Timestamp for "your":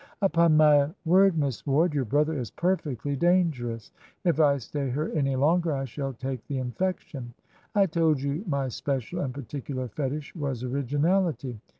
1.93-2.05